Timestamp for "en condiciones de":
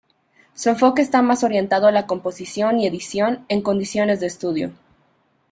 3.49-4.25